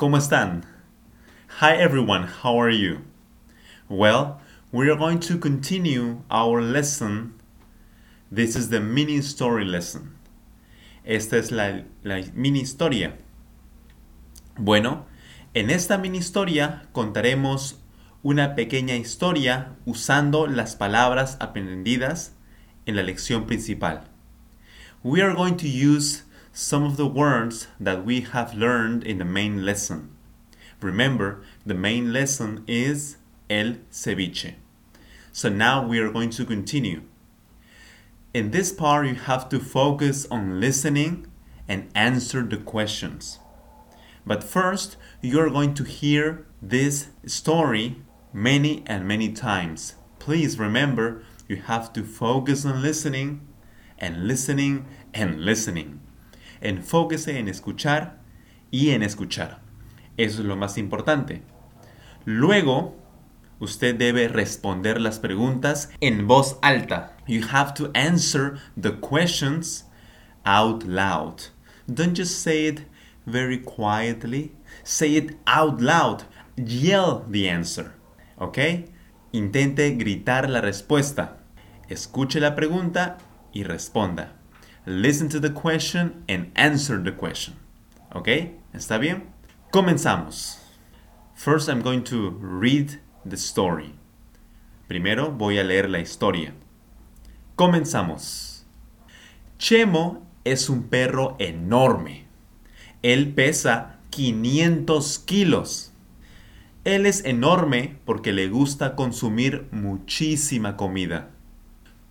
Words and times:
¿cómo 0.00 0.16
están? 0.16 0.64
Hi 1.60 1.74
everyone, 1.74 2.26
how 2.42 2.58
are 2.58 2.74
you? 2.74 3.02
Well, 3.86 4.40
we 4.72 4.88
are 4.88 4.96
going 4.96 5.20
to 5.28 5.36
continue 5.36 6.22
our 6.30 6.62
lesson. 6.62 7.34
This 8.32 8.56
is 8.56 8.70
the 8.70 8.80
mini 8.80 9.18
story 9.18 9.66
lesson. 9.66 10.16
Esta 11.04 11.36
es 11.36 11.52
la, 11.52 11.82
la 12.02 12.22
mini 12.32 12.62
historia. 12.62 13.18
Bueno, 14.56 15.04
en 15.52 15.68
esta 15.68 15.98
mini 15.98 16.16
historia 16.16 16.88
contaremos 16.94 17.74
una 18.22 18.54
pequeña 18.54 18.96
historia 18.96 19.76
usando 19.84 20.46
las 20.46 20.76
palabras 20.76 21.36
aprendidas 21.40 22.32
en 22.86 22.96
la 22.96 23.02
lección 23.02 23.44
principal. 23.44 24.08
We 25.02 25.20
are 25.20 25.34
going 25.34 25.58
to 25.58 25.68
use 25.68 26.22
some 26.52 26.82
of 26.84 26.96
the 26.96 27.06
words 27.06 27.68
that 27.78 28.04
we 28.04 28.22
have 28.22 28.54
learned 28.54 29.04
in 29.04 29.18
the 29.18 29.24
main 29.24 29.64
lesson. 29.64 30.10
Remember, 30.80 31.42
the 31.64 31.74
main 31.74 32.12
lesson 32.12 32.64
is 32.66 33.16
el 33.48 33.76
ceviche. 33.90 34.54
So 35.32 35.48
now 35.48 35.86
we 35.86 35.98
are 35.98 36.10
going 36.10 36.30
to 36.30 36.44
continue. 36.44 37.02
In 38.32 38.50
this 38.50 38.72
part, 38.72 39.06
you 39.06 39.14
have 39.14 39.48
to 39.50 39.60
focus 39.60 40.26
on 40.30 40.60
listening 40.60 41.26
and 41.68 41.90
answer 41.94 42.42
the 42.42 42.56
questions. 42.56 43.38
But 44.26 44.44
first, 44.44 44.96
you're 45.20 45.50
going 45.50 45.74
to 45.74 45.84
hear 45.84 46.46
this 46.60 47.08
story 47.26 48.02
many 48.32 48.82
and 48.86 49.06
many 49.06 49.32
times. 49.32 49.94
Please 50.18 50.58
remember, 50.58 51.22
you 51.48 51.56
have 51.56 51.92
to 51.94 52.04
focus 52.04 52.64
on 52.64 52.82
listening 52.82 53.46
and 53.98 54.26
listening 54.28 54.86
and 55.12 55.44
listening. 55.44 56.00
Enfóquese 56.60 57.38
en 57.38 57.48
escuchar 57.48 58.20
y 58.70 58.90
en 58.90 59.02
escuchar. 59.02 59.60
Eso 60.16 60.40
es 60.40 60.46
lo 60.46 60.56
más 60.56 60.76
importante. 60.78 61.42
Luego, 62.24 62.96
usted 63.58 63.94
debe 63.94 64.28
responder 64.28 65.00
las 65.00 65.18
preguntas 65.18 65.90
en 66.00 66.26
voz 66.26 66.58
alta. 66.62 67.16
You 67.26 67.42
have 67.50 67.74
to 67.74 67.90
answer 67.94 68.58
the 68.80 68.92
questions 69.00 69.86
out 70.44 70.84
loud. 70.84 71.42
Don't 71.86 72.16
just 72.16 72.42
say 72.42 72.66
it 72.66 72.80
very 73.26 73.62
quietly. 73.62 74.52
Say 74.82 75.16
it 75.16 75.36
out 75.46 75.80
loud. 75.80 76.24
Yell 76.56 77.24
the 77.30 77.50
answer. 77.50 77.92
¿Ok? 78.36 78.58
Intente 79.32 79.90
gritar 79.92 80.50
la 80.50 80.60
respuesta. 80.60 81.38
Escuche 81.88 82.40
la 82.40 82.54
pregunta 82.54 83.18
y 83.52 83.62
responda. 83.64 84.39
Listen 84.86 85.28
to 85.28 85.38
the 85.38 85.50
question 85.50 86.24
and 86.28 86.50
answer 86.54 87.02
the 87.02 87.12
question. 87.12 87.56
¿Ok? 88.14 88.28
¿Está 88.72 88.98
bien? 88.98 89.24
Comenzamos. 89.70 90.58
First 91.34 91.68
I'm 91.68 91.82
going 91.82 92.02
to 92.04 92.30
read 92.40 93.00
the 93.24 93.36
story. 93.36 93.94
Primero 94.88 95.30
voy 95.30 95.58
a 95.58 95.64
leer 95.64 95.88
la 95.88 95.98
historia. 95.98 96.54
Comenzamos. 97.56 98.64
Chemo 99.58 100.26
es 100.44 100.70
un 100.70 100.84
perro 100.84 101.36
enorme. 101.38 102.24
Él 103.02 103.34
pesa 103.34 103.98
500 104.10 105.18
kilos. 105.20 105.92
Él 106.84 107.04
es 107.04 107.24
enorme 107.26 107.98
porque 108.06 108.32
le 108.32 108.48
gusta 108.48 108.96
consumir 108.96 109.68
muchísima 109.72 110.78
comida. 110.78 111.30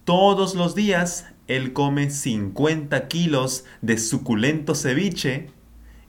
Todos 0.06 0.54
los 0.54 0.76
días 0.76 1.28
él 1.50 1.74
come 1.74 2.12
50 2.12 3.08
kilos 3.08 3.66
de 3.82 3.98
suculento 3.98 4.76
ceviche 4.76 5.50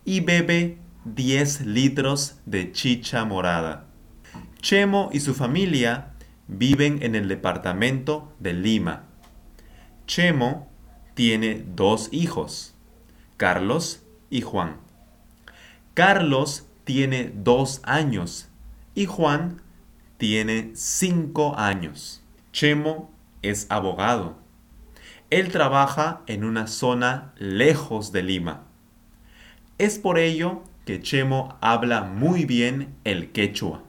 y 0.05 0.21
bebe 0.21 0.79
10 1.07 1.63
litros 1.67 2.37
de 2.45 2.73
chicha 2.73 3.25
morada. 3.25 3.87
Chemo 4.61 5.09
y 5.13 5.21
su 5.21 5.35
familia 5.35 6.13
viven 6.47 7.03
en 7.03 7.15
el 7.15 7.27
departamento 7.27 8.31
de 8.39 8.53
Lima. 8.53 9.05
Chemo 10.07 10.69
tiene 11.15 11.65
dos 11.75 12.11
hijos, 12.13 12.75
Carlos 13.39 14.03
y 14.29 14.43
Juan. 14.43 14.77
Carlos 15.95 16.67
tiene 16.85 17.33
dos 17.35 17.81
años 17.85 18.49
y 18.95 19.07
Juan 19.07 19.63
tiene 20.19 20.73
cinco 20.75 21.57
años. 21.57 22.23
Chemo 22.53 23.11
es 23.41 23.67
abogado. 23.71 24.40
Él 25.31 25.53
trabaja 25.53 26.23
en 26.27 26.43
una 26.43 26.67
zona 26.67 27.33
lejos 27.37 28.11
de 28.11 28.25
Lima. 28.25 28.65
Es 29.79 30.01
por 30.01 30.19
ello 30.19 30.65
que 30.85 31.01
Chemo 31.01 31.57
habla 31.61 32.03
muy 32.03 32.45
bien 32.45 32.97
el 33.05 33.31
quechua. 33.31 33.85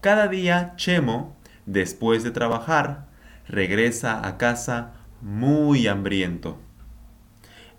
Cada 0.00 0.28
día 0.28 0.74
Chemo, 0.76 1.36
después 1.66 2.22
de 2.22 2.30
trabajar, 2.30 3.08
regresa 3.48 4.24
a 4.24 4.38
casa 4.38 4.92
muy 5.20 5.88
hambriento. 5.88 6.58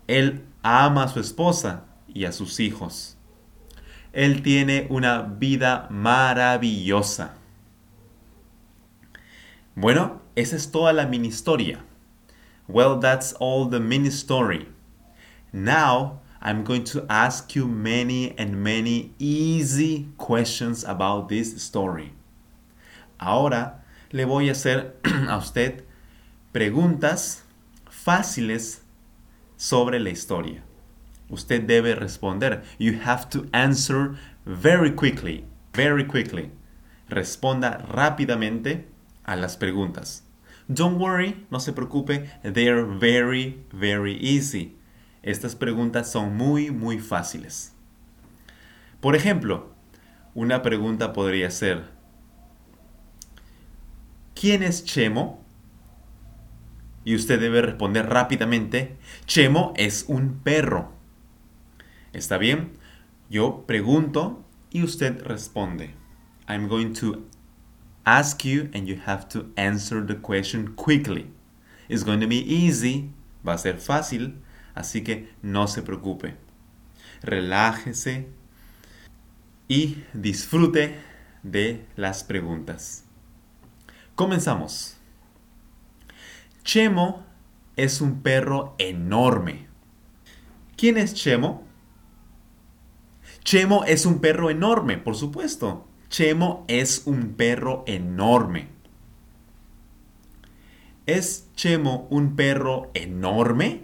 Él 0.06 0.44
ama 0.62 1.04
a 1.04 1.08
su 1.08 1.20
esposa 1.20 1.84
y 2.06 2.26
a 2.26 2.32
sus 2.32 2.60
hijos. 2.60 3.16
Él 4.12 4.42
tiene 4.42 4.86
una 4.90 5.22
vida 5.22 5.86
maravillosa. 5.88 7.34
Bueno, 9.74 10.20
esa 10.36 10.54
es 10.54 10.70
toda 10.70 10.92
la 10.92 11.06
mini 11.06 11.28
historia. 11.28 11.82
Well, 12.66 12.98
that's 12.98 13.32
all 13.34 13.66
the 13.66 13.80
mini 13.80 14.10
story. 14.10 14.68
Now, 15.52 16.20
I'm 16.40 16.64
going 16.64 16.84
to 16.84 17.06
ask 17.08 17.54
you 17.54 17.66
many 17.66 18.38
and 18.38 18.62
many 18.62 19.12
easy 19.18 20.08
questions 20.18 20.84
about 20.84 21.28
this 21.28 21.62
story. 21.62 22.12
Ahora 23.18 23.82
le 24.12 24.24
voy 24.26 24.48
a 24.48 24.52
hacer 24.52 24.94
a 25.04 25.36
usted 25.38 25.84
preguntas 26.52 27.42
fáciles 27.90 28.80
sobre 29.56 29.98
la 29.98 30.10
historia. 30.10 30.62
Usted 31.30 31.66
debe 31.66 31.94
responder. 31.94 32.62
You 32.78 32.98
have 32.98 33.30
to 33.30 33.48
answer 33.52 34.18
very 34.44 34.92
quickly, 34.92 35.44
very 35.72 36.04
quickly. 36.04 36.50
Responda 37.08 37.86
rápidamente 37.88 38.84
a 39.24 39.36
las 39.36 39.56
preguntas. 39.56 40.22
Don't 40.68 40.98
worry, 40.98 41.46
no 41.50 41.60
se 41.60 41.72
preocupe, 41.72 42.30
they're 42.42 42.84
very, 42.84 43.64
very 43.72 44.16
easy. 44.16 44.76
Estas 45.22 45.54
preguntas 45.54 46.10
son 46.10 46.36
muy, 46.36 46.70
muy 46.70 46.98
fáciles. 46.98 47.74
Por 49.00 49.14
ejemplo, 49.14 49.74
una 50.34 50.62
pregunta 50.62 51.12
podría 51.12 51.50
ser, 51.50 51.84
¿quién 54.34 54.62
es 54.62 54.84
Chemo? 54.84 55.44
Y 57.04 57.14
usted 57.14 57.38
debe 57.38 57.60
responder 57.60 58.08
rápidamente, 58.08 58.96
Chemo 59.26 59.74
es 59.76 60.06
un 60.08 60.40
perro. 60.42 60.92
¿Está 62.14 62.38
bien? 62.38 62.72
Yo 63.28 63.64
pregunto 63.66 64.44
y 64.70 64.82
usted 64.82 65.22
responde. 65.22 65.94
I'm 66.48 66.68
going 66.68 66.94
to 66.94 67.26
ask 68.04 68.44
you 68.44 68.68
and 68.72 68.86
you 68.86 68.96
have 68.96 69.28
to 69.30 69.52
answer 69.56 70.00
the 70.00 70.14
question 70.14 70.74
quickly. 70.74 71.30
It's 71.88 72.02
going 72.02 72.20
to 72.20 72.26
be 72.26 72.38
easy, 72.38 73.10
va 73.44 73.54
a 73.54 73.58
ser 73.58 73.74
fácil, 73.74 74.34
así 74.74 75.04
que 75.04 75.28
no 75.42 75.66
se 75.66 75.82
preocupe. 75.82 76.34
Relájese 77.22 78.28
y 79.68 80.04
disfrute 80.12 80.96
de 81.42 81.84
las 81.96 82.24
preguntas. 82.24 83.04
Comenzamos. 84.14 84.96
Chemo 86.62 87.24
es 87.76 88.00
un 88.00 88.22
perro 88.22 88.74
enorme. 88.78 89.66
¿Quién 90.76 90.96
es 90.96 91.14
Chemo? 91.14 91.64
Chemo 93.42 93.84
es 93.84 94.06
un 94.06 94.20
perro 94.20 94.50
enorme, 94.50 94.96
por 94.96 95.16
supuesto. 95.16 95.86
Chemo 96.14 96.64
es 96.68 97.02
un 97.06 97.34
perro 97.34 97.82
enorme. 97.88 98.68
¿Es 101.06 101.48
Chemo 101.56 102.06
un 102.08 102.36
perro 102.36 102.92
enorme? 102.94 103.80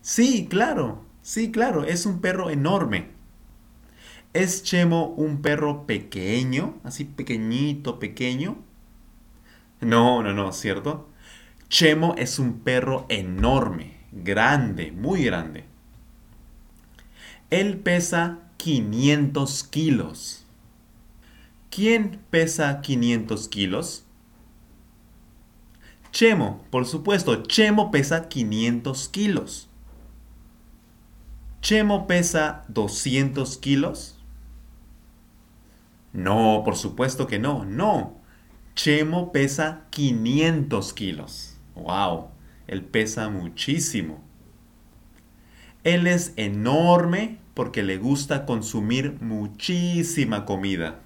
Sí, 0.00 0.46
claro, 0.48 1.04
sí, 1.20 1.50
claro, 1.50 1.82
es 1.82 2.06
un 2.06 2.20
perro 2.20 2.50
enorme. 2.50 3.08
¿Es 4.32 4.62
Chemo 4.62 5.06
un 5.06 5.42
perro 5.42 5.88
pequeño? 5.88 6.78
Así 6.84 7.04
pequeñito, 7.04 7.98
pequeño. 7.98 8.58
No, 9.80 10.22
no, 10.22 10.32
no, 10.32 10.52
¿cierto? 10.52 11.10
Chemo 11.68 12.14
es 12.16 12.38
un 12.38 12.60
perro 12.60 13.06
enorme, 13.08 13.96
grande, 14.12 14.92
muy 14.92 15.24
grande. 15.24 15.64
Él 17.50 17.78
pesa 17.78 18.38
500 18.56 19.64
kilos. 19.64 20.42
¿Quién 21.74 22.20
pesa 22.28 22.82
500 22.82 23.48
kilos? 23.48 24.04
Chemo, 26.10 26.62
por 26.70 26.84
supuesto, 26.84 27.44
Chemo 27.44 27.90
pesa 27.90 28.28
500 28.28 29.08
kilos. 29.08 29.70
¿Chemo 31.62 32.06
pesa 32.06 32.66
200 32.68 33.56
kilos? 33.56 34.18
No, 36.12 36.60
por 36.62 36.76
supuesto 36.76 37.26
que 37.26 37.38
no, 37.38 37.64
no. 37.64 38.16
Chemo 38.74 39.32
pesa 39.32 39.86
500 39.88 40.92
kilos. 40.92 41.56
¡Wow! 41.74 42.28
Él 42.66 42.84
pesa 42.84 43.30
muchísimo. 43.30 44.22
Él 45.84 46.06
es 46.06 46.34
enorme 46.36 47.38
porque 47.54 47.82
le 47.82 47.96
gusta 47.96 48.44
consumir 48.44 49.16
muchísima 49.22 50.44
comida. 50.44 51.00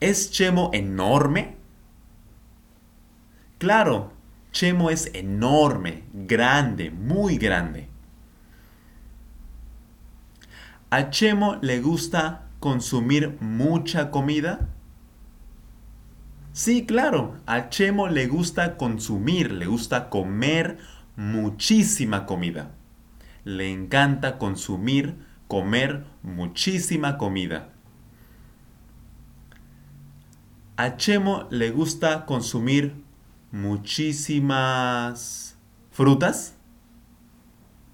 ¿Es 0.00 0.30
Chemo 0.30 0.70
enorme? 0.72 1.56
Claro, 3.58 4.12
Chemo 4.50 4.88
es 4.88 5.10
enorme, 5.14 6.04
grande, 6.14 6.90
muy 6.90 7.36
grande. 7.36 7.88
¿A 10.88 11.10
Chemo 11.10 11.56
le 11.60 11.80
gusta 11.80 12.48
consumir 12.60 13.36
mucha 13.40 14.10
comida? 14.10 14.70
Sí, 16.52 16.86
claro, 16.86 17.36
a 17.46 17.68
Chemo 17.68 18.08
le 18.08 18.26
gusta 18.26 18.78
consumir, 18.78 19.52
le 19.52 19.66
gusta 19.66 20.08
comer 20.08 20.78
muchísima 21.14 22.24
comida. 22.24 22.70
Le 23.44 23.70
encanta 23.70 24.38
consumir, 24.38 25.16
comer 25.46 26.06
muchísima 26.22 27.18
comida. 27.18 27.68
A 30.82 30.96
Chemo 30.96 31.46
le 31.50 31.70
gusta 31.72 32.24
consumir 32.24 32.94
muchísimas 33.52 34.78
frutas. 35.90 36.56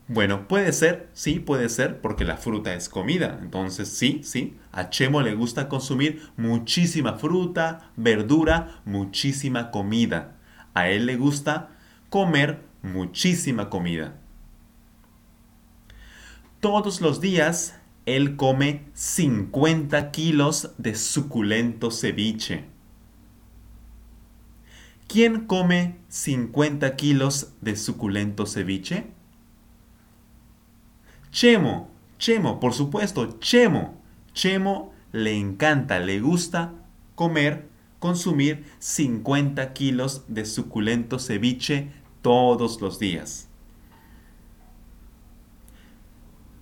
Bueno, 0.07 0.47
puede 0.47 0.73
ser, 0.73 1.11
sí, 1.13 1.41
puede 1.41 1.69
ser, 1.69 2.01
porque 2.01 2.25
la 2.25 2.37
fruta 2.37 2.75
es 2.75 2.89
comida. 2.89 3.41
Entonces, 3.43 3.89
sí, 3.89 4.21
sí, 4.23 4.57
a 4.71 4.89
Chemo 4.89 5.23
le 5.23 5.35
gusta 5.35 5.69
consumir 5.69 6.31
muchísima 6.37 7.15
fruta, 7.15 7.91
verdura, 7.97 8.81
muchísima 8.85 9.73
comida. 9.73 10.37
A 10.73 10.89
él 10.89 11.07
le 11.07 11.17
gusta 11.17 11.71
comer 12.09 12.63
muchísima 12.83 13.69
comida. 13.69 14.15
Todos 16.61 17.01
los 17.01 17.21
días 17.21 17.81
él 18.05 18.37
come 18.37 18.85
50 18.95 20.13
kilos 20.13 20.71
de 20.79 20.95
suculento 20.95 21.91
ceviche. 21.91 22.76
¿Quién 25.09 25.47
come 25.47 25.97
50 26.09 26.97
kilos 26.97 27.53
de 27.61 27.77
suculento 27.77 28.45
ceviche? 28.45 29.07
Chemo, 31.31 31.91
Chemo, 32.19 32.59
por 32.59 32.75
supuesto, 32.75 33.39
Chemo. 33.39 34.01
Chemo 34.33 34.93
le 35.13 35.37
encanta, 35.39 36.01
le 36.01 36.21
gusta 36.21 36.75
comer, 37.15 37.69
consumir 38.01 38.65
50 38.81 39.73
kilos 39.73 40.25
de 40.29 40.45
suculento 40.45 41.19
ceviche 41.19 41.93
todos 42.21 42.81
los 42.81 42.99
días. 42.99 43.49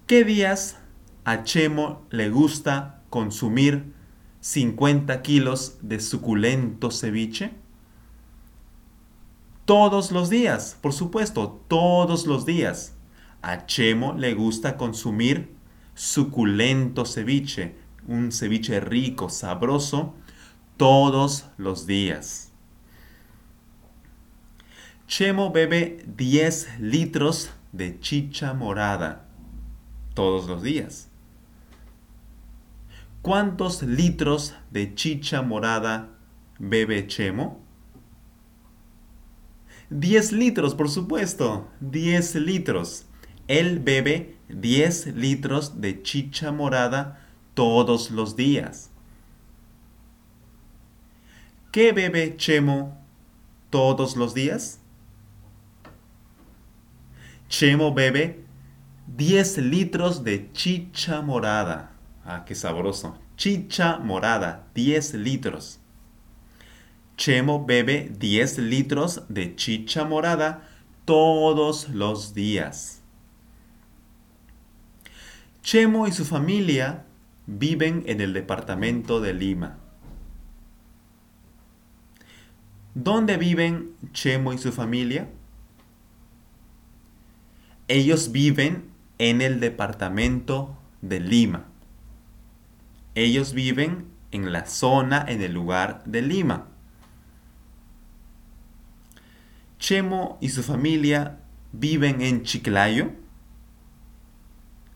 ¿Qué 0.06 0.22
días 0.22 0.78
a 1.24 1.44
Chemo 1.44 2.06
le 2.10 2.28
gusta 2.28 3.02
consumir 3.08 3.94
50 4.40 5.22
kilos 5.22 5.78
de 5.80 5.98
suculento 5.98 6.90
ceviche? 6.90 7.63
Todos 9.64 10.12
los 10.12 10.28
días, 10.28 10.76
por 10.82 10.92
supuesto, 10.92 11.64
todos 11.68 12.26
los 12.26 12.44
días. 12.44 12.94
A 13.40 13.64
Chemo 13.64 14.12
le 14.12 14.34
gusta 14.34 14.76
consumir 14.76 15.54
suculento 15.94 17.06
ceviche, 17.06 17.74
un 18.06 18.30
ceviche 18.30 18.80
rico, 18.80 19.30
sabroso, 19.30 20.14
todos 20.76 21.46
los 21.56 21.86
días. 21.86 22.52
Chemo 25.06 25.50
bebe 25.50 26.04
10 26.14 26.80
litros 26.80 27.50
de 27.72 27.98
chicha 28.00 28.52
morada 28.52 29.26
todos 30.12 30.46
los 30.46 30.62
días. 30.62 31.08
¿Cuántos 33.22 33.82
litros 33.82 34.54
de 34.70 34.94
chicha 34.94 35.40
morada 35.40 36.10
bebe 36.58 37.06
Chemo? 37.06 37.63
10 39.90 40.32
litros, 40.32 40.74
por 40.74 40.88
supuesto. 40.88 41.68
10 41.80 42.36
litros. 42.36 43.06
Él 43.48 43.78
bebe 43.78 44.36
10 44.48 45.14
litros 45.14 45.80
de 45.80 46.02
chicha 46.02 46.52
morada 46.52 47.20
todos 47.54 48.10
los 48.10 48.36
días. 48.36 48.90
¿Qué 51.72 51.92
bebe 51.92 52.36
Chemo 52.36 52.96
todos 53.70 54.16
los 54.16 54.32
días? 54.34 54.80
Chemo 57.48 57.92
bebe 57.92 58.44
10 59.06 59.58
litros 59.58 60.24
de 60.24 60.50
chicha 60.52 61.20
morada. 61.20 61.92
Ah, 62.24 62.44
qué 62.46 62.54
sabroso. 62.54 63.18
Chicha 63.36 63.98
morada, 63.98 64.66
10 64.74 65.14
litros. 65.14 65.80
Chemo 67.16 67.64
bebe 67.64 68.10
10 68.18 68.58
litros 68.58 69.22
de 69.28 69.54
chicha 69.54 70.04
morada 70.04 70.68
todos 71.04 71.88
los 71.90 72.34
días. 72.34 73.02
Chemo 75.62 76.06
y 76.06 76.12
su 76.12 76.24
familia 76.24 77.04
viven 77.46 78.02
en 78.06 78.20
el 78.20 78.32
departamento 78.32 79.20
de 79.20 79.32
Lima. 79.32 79.78
¿Dónde 82.94 83.36
viven 83.36 83.94
Chemo 84.12 84.52
y 84.52 84.58
su 84.58 84.72
familia? 84.72 85.28
Ellos 87.88 88.32
viven 88.32 88.90
en 89.18 89.40
el 89.40 89.60
departamento 89.60 90.76
de 91.00 91.20
Lima. 91.20 91.66
Ellos 93.14 93.52
viven 93.52 94.06
en 94.32 94.52
la 94.52 94.66
zona, 94.66 95.24
en 95.28 95.42
el 95.42 95.52
lugar 95.52 96.02
de 96.04 96.22
Lima. 96.22 96.73
Chemo 99.84 100.38
y 100.40 100.48
su 100.48 100.62
familia 100.62 101.40
viven 101.72 102.22
en 102.22 102.42
Chiclayo. 102.42 103.10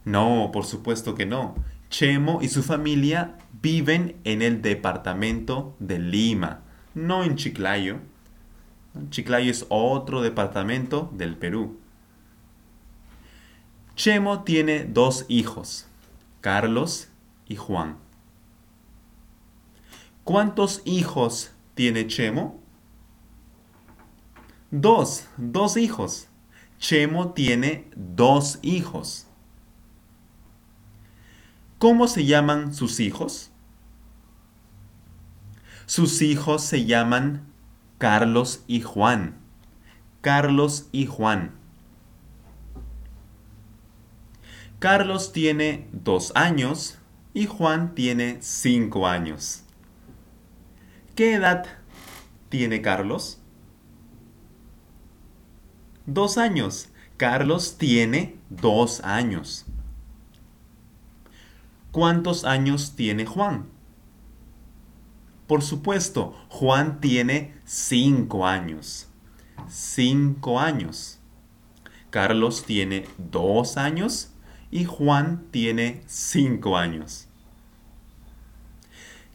No, 0.07 0.49
por 0.51 0.65
supuesto 0.65 1.15
que 1.15 1.27
no. 1.27 1.57
Chemo 1.91 2.39
y 2.41 2.49
su 2.49 2.63
familia 2.63 3.37
viven 3.61 4.17
en 4.25 4.41
el 4.41 4.63
departamento 4.63 5.77
de 5.79 5.99
Lima, 5.99 6.63
no 6.95 7.23
en 7.23 7.37
Chiclayo. 7.37 7.99
Chiclayo 9.11 9.51
es 9.51 9.67
otro 9.69 10.23
departamento 10.23 11.11
del 11.13 11.37
Perú. 11.37 11.79
Chemo 13.95 14.43
tiene 14.43 14.87
dos 14.87 15.27
hijos, 15.29 15.87
Carlos 16.41 17.09
y 17.47 17.57
Juan. 17.57 17.99
¿Cuántos 20.25 20.81
hijos 20.87 21.51
tiene 21.75 22.07
Chemo? 22.07 22.59
Dos, 24.71 25.27
dos 25.39 25.79
hijos. 25.79 26.29
Chemo 26.79 27.33
tiene 27.33 27.89
dos 27.97 28.59
hijos. 28.61 29.27
¿Cómo 31.79 32.07
se 32.07 32.27
llaman 32.27 32.75
sus 32.75 33.01
hijos? 33.01 33.51
Sus 35.87 36.21
hijos 36.21 36.63
se 36.63 36.85
llaman 36.85 37.51
Carlos 37.97 38.63
y 38.67 38.83
Juan. 38.83 39.39
Carlos 40.21 40.89
y 40.93 41.07
Juan. 41.07 41.53
Carlos 44.81 45.33
tiene 45.33 45.89
dos 45.93 46.31
años 46.35 46.99
y 47.33 47.47
Juan 47.47 47.95
tiene 47.95 48.37
cinco 48.43 49.09
años. 49.09 49.63
¿Qué 51.15 51.33
edad 51.33 51.65
tiene 52.51 52.83
Carlos? 52.83 53.41
Dos 56.09 56.39
años. 56.39 56.89
Carlos 57.19 57.77
tiene 57.77 58.39
dos 58.49 59.03
años. 59.05 59.67
¿Cuántos 61.93 62.47
años 62.47 62.95
tiene 62.97 63.27
Juan? 63.27 63.67
Por 65.47 65.61
supuesto, 65.63 66.35
Juan 66.49 67.03
tiene 67.03 67.55
cinco 67.67 68.47
años. 68.47 69.09
Cinco 69.69 70.59
años. 70.59 71.19
Carlos 72.09 72.65
tiene 72.65 73.07
dos 73.19 73.77
años 73.77 74.33
y 74.71 74.87
Juan 74.87 75.45
tiene 75.51 76.05
cinco 76.07 76.79
años. 76.79 77.29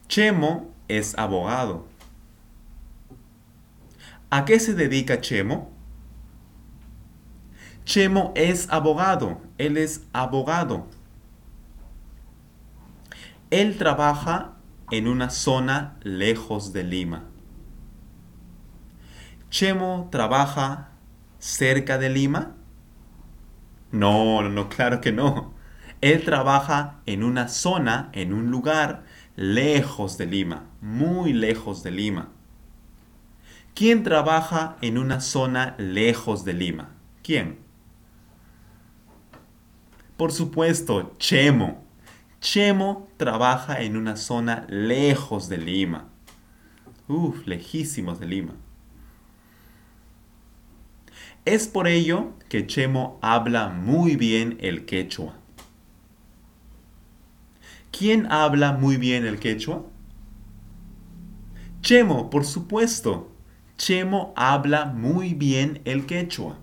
Chemo 0.08 0.72
es 0.88 1.16
abogado. 1.16 1.86
¿A 4.30 4.44
qué 4.44 4.58
se 4.58 4.74
dedica 4.74 5.20
Chemo? 5.20 5.73
Chemo 7.84 8.32
es 8.34 8.68
abogado. 8.70 9.40
Él 9.58 9.76
es 9.76 10.06
abogado. 10.12 10.86
Él 13.50 13.76
trabaja 13.76 14.54
en 14.90 15.06
una 15.06 15.30
zona 15.30 15.96
lejos 16.02 16.72
de 16.72 16.84
Lima. 16.84 17.24
¿Chemo 19.50 20.08
trabaja 20.10 20.88
cerca 21.38 21.98
de 21.98 22.10
Lima? 22.10 22.56
No, 23.92 24.42
no, 24.42 24.68
claro 24.68 25.00
que 25.00 25.12
no. 25.12 25.54
Él 26.00 26.24
trabaja 26.24 27.00
en 27.06 27.22
una 27.22 27.48
zona, 27.48 28.10
en 28.12 28.32
un 28.32 28.50
lugar 28.50 29.04
lejos 29.36 30.18
de 30.18 30.26
Lima, 30.26 30.64
muy 30.80 31.32
lejos 31.32 31.82
de 31.82 31.92
Lima. 31.92 32.30
¿Quién 33.74 34.02
trabaja 34.02 34.76
en 34.80 34.98
una 34.98 35.20
zona 35.20 35.74
lejos 35.78 36.44
de 36.44 36.52
Lima? 36.54 36.90
¿Quién? 37.22 37.63
Por 40.16 40.30
supuesto, 40.30 41.16
Chemo. 41.18 41.82
Chemo 42.40 43.08
trabaja 43.16 43.80
en 43.80 43.96
una 43.96 44.16
zona 44.16 44.64
lejos 44.68 45.48
de 45.48 45.58
Lima. 45.58 46.08
Uf, 47.08 47.46
lejísimos 47.46 48.20
de 48.20 48.26
Lima. 48.26 48.54
Es 51.44 51.66
por 51.66 51.88
ello 51.88 52.32
que 52.48 52.66
Chemo 52.66 53.18
habla 53.22 53.68
muy 53.68 54.16
bien 54.16 54.56
el 54.60 54.86
quechua. 54.86 55.34
¿Quién 57.90 58.30
habla 58.30 58.72
muy 58.72 58.96
bien 58.96 59.26
el 59.26 59.38
quechua? 59.38 59.84
Chemo, 61.82 62.30
por 62.30 62.44
supuesto. 62.44 63.32
Chemo 63.76 64.32
habla 64.36 64.86
muy 64.86 65.34
bien 65.34 65.82
el 65.84 66.06
quechua. 66.06 66.58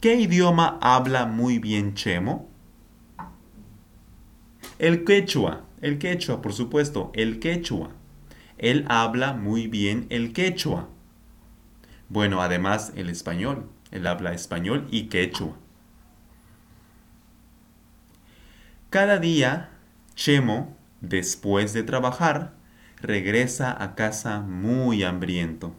¿Qué 0.00 0.14
idioma 0.14 0.78
habla 0.80 1.26
muy 1.26 1.58
bien 1.58 1.94
Chemo? 1.94 2.48
El 4.78 5.02
quechua, 5.04 5.64
el 5.80 5.98
quechua, 5.98 6.40
por 6.40 6.52
supuesto, 6.52 7.10
el 7.14 7.40
quechua. 7.40 7.90
Él 8.58 8.84
habla 8.88 9.32
muy 9.32 9.66
bien 9.66 10.06
el 10.10 10.32
quechua. 10.32 10.88
Bueno, 12.08 12.40
además 12.42 12.92
el 12.94 13.10
español. 13.10 13.68
Él 13.90 14.06
habla 14.06 14.34
español 14.34 14.86
y 14.92 15.08
quechua. 15.08 15.56
Cada 18.90 19.18
día, 19.18 19.70
Chemo, 20.14 20.76
después 21.00 21.72
de 21.72 21.82
trabajar, 21.82 22.54
regresa 23.00 23.82
a 23.82 23.96
casa 23.96 24.42
muy 24.42 25.02
hambriento. 25.02 25.74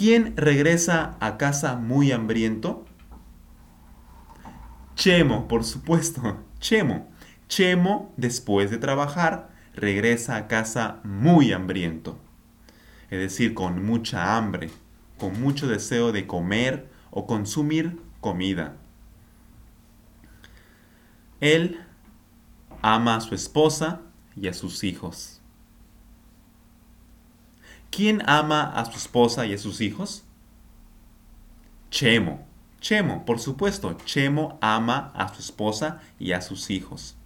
¿Quién 0.00 0.34
regresa 0.34 1.18
a 1.20 1.36
casa 1.36 1.76
muy 1.76 2.10
hambriento? 2.10 2.86
Chemo, 4.94 5.46
por 5.46 5.62
supuesto, 5.62 6.42
Chemo. 6.58 7.10
Chemo, 7.48 8.10
después 8.16 8.70
de 8.70 8.78
trabajar, 8.78 9.50
regresa 9.74 10.36
a 10.36 10.48
casa 10.48 11.00
muy 11.04 11.52
hambriento. 11.52 12.18
Es 13.10 13.18
decir, 13.18 13.52
con 13.52 13.84
mucha 13.84 14.38
hambre, 14.38 14.70
con 15.18 15.38
mucho 15.38 15.68
deseo 15.68 16.12
de 16.12 16.26
comer 16.26 16.88
o 17.10 17.26
consumir 17.26 18.00
comida. 18.22 18.78
Él 21.40 21.78
ama 22.80 23.16
a 23.16 23.20
su 23.20 23.34
esposa 23.34 24.00
y 24.34 24.48
a 24.48 24.54
sus 24.54 24.82
hijos. 24.82 25.39
¿Quién 27.90 28.22
ama 28.26 28.62
a 28.62 28.84
su 28.84 28.96
esposa 28.96 29.46
y 29.46 29.54
a 29.54 29.58
sus 29.58 29.80
hijos? 29.80 30.24
Chemo. 31.90 32.46
Chemo, 32.80 33.24
por 33.26 33.40
supuesto, 33.40 33.94
Chemo 34.04 34.58
ama 34.62 35.12
a 35.14 35.32
su 35.34 35.40
esposa 35.40 36.00
y 36.18 36.32
a 36.32 36.40
sus 36.40 36.70
hijos. 36.70 37.16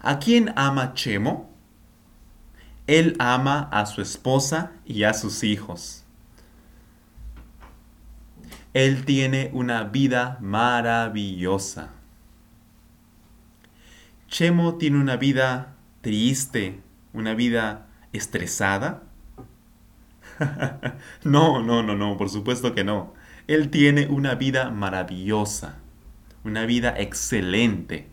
¿A 0.00 0.18
quién 0.18 0.52
ama 0.56 0.92
Chemo? 0.94 1.50
Él 2.86 3.16
ama 3.18 3.68
a 3.70 3.86
su 3.86 4.02
esposa 4.02 4.72
y 4.84 5.04
a 5.04 5.14
sus 5.14 5.44
hijos. 5.44 6.04
Él 8.74 9.04
tiene 9.04 9.50
una 9.52 9.84
vida 9.84 10.38
maravillosa. 10.40 11.90
Chemo 14.28 14.76
tiene 14.76 14.98
una 14.98 15.16
vida 15.16 15.76
triste, 16.00 16.80
una 17.12 17.34
vida 17.34 17.86
estresada. 18.12 19.02
no, 21.24 21.62
no, 21.62 21.82
no, 21.82 21.96
no, 21.96 22.16
por 22.16 22.30
supuesto 22.30 22.74
que 22.74 22.84
no. 22.84 23.14
Él 23.46 23.70
tiene 23.70 24.06
una 24.06 24.34
vida 24.34 24.70
maravillosa, 24.70 25.78
una 26.44 26.64
vida 26.64 26.94
excelente, 26.98 28.08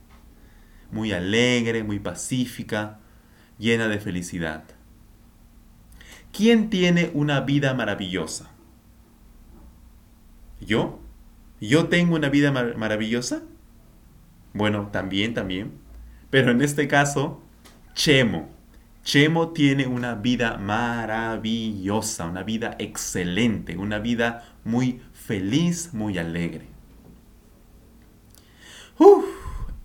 muy 0.92 1.12
alegre, 1.12 1.84
muy 1.84 2.00
pacífica, 2.00 3.00
llena 3.58 3.88
de 3.88 4.00
felicidad. 4.00 4.64
¿Quién 6.32 6.70
tiene 6.70 7.12
una 7.14 7.42
vida 7.42 7.74
maravillosa? 7.74 8.50
¿Yo? 10.62 11.00
¿Yo 11.60 11.88
tengo 11.88 12.16
una 12.16 12.30
vida 12.30 12.52
maravillosa? 12.52 13.44
Bueno, 14.54 14.90
también, 14.92 15.34
también. 15.34 15.74
Pero 16.30 16.52
en 16.52 16.62
este 16.62 16.88
caso, 16.88 17.42
Chemo. 17.94 18.59
Chemo 19.04 19.50
tiene 19.50 19.88
una 19.88 20.16
vida 20.16 20.58
maravillosa, 20.58 22.26
una 22.26 22.44
vida 22.44 22.76
excelente, 22.80 23.78
una 23.78 24.00
vida 24.00 24.44
muy 24.64 25.02
feliz, 25.14 25.94
muy 25.94 26.18
alegre. 26.18 26.68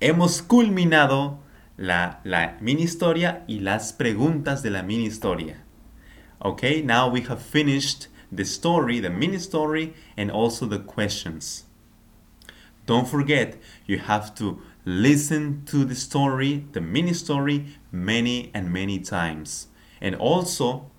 hemos 0.01 0.43
culminado 0.43 1.39
la, 1.79 2.21
la 2.25 2.59
mini 2.61 2.83
historia 2.83 3.43
y 3.47 3.61
las 3.61 3.95
preguntas 3.95 4.63
de 4.63 4.71
la 4.71 4.83
mini 4.83 5.07
historia. 5.07 5.65
Okay, 6.41 6.83
now 6.83 7.09
we 7.09 7.23
have 7.23 7.41
finished 7.41 8.09
the 8.31 8.45
story, 8.45 9.01
the 9.01 9.09
mini 9.09 9.39
story, 9.39 9.95
and 10.17 10.31
also 10.31 10.67
the 10.67 10.79
questions. 10.79 11.65
Don't 12.87 13.09
forget, 13.09 13.57
you 13.87 13.99
have 13.99 14.35
to 14.35 14.61
listen 14.85 15.65
to 15.67 15.85
the 15.85 15.95
story, 15.95 16.67
the 16.73 16.81
mini 16.81 17.13
story, 17.13 17.67
many 17.91 18.51
and 18.55 18.73
many 18.73 18.99
times. 18.99 19.69
And 20.01 20.15
also, 20.15 20.91